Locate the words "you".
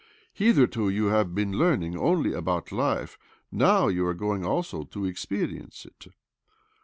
0.89-1.09, 3.87-4.03